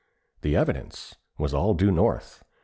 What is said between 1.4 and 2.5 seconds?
all due north.